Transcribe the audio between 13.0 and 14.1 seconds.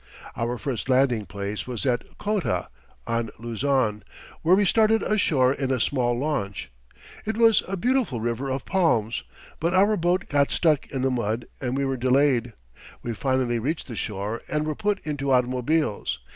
We finally reached the